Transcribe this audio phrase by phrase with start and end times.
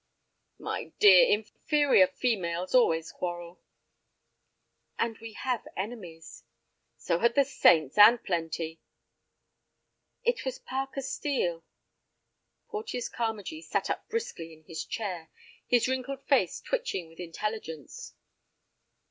[0.57, 3.61] "My dear, inferior females always quarrel!"
[4.97, 6.43] "And we have enemies."
[6.97, 8.81] "So had the saints, and plenty."
[10.23, 11.63] "It was Parker Steel—"
[12.69, 15.29] Porteus Carmagee sat up briskly in his chair,
[15.67, 18.15] his wrinkled face twitching with intelligence.